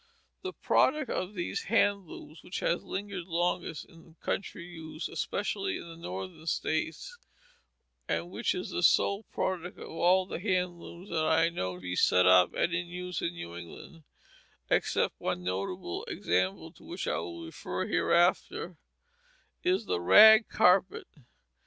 [0.41, 5.87] The product of these hand looms which has lingered longest in country use, especially in
[5.87, 7.19] the Northern states,
[8.07, 11.81] and which is the sole product of all the hand looms that I know to
[11.81, 14.01] be set up and in use in New England
[14.71, 18.77] (except one notable example to which I will refer hereafter),
[19.63, 21.05] is the rag carpet.